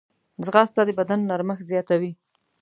ځغاسته 0.45 0.81
د 0.87 0.89
بدن 0.99 1.19
نرمښت 1.29 1.65
زیاتوي 1.71 2.11